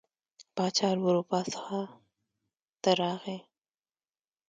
[0.55, 1.79] پاچا له اروپا څخه
[2.81, 3.37] ته راغی.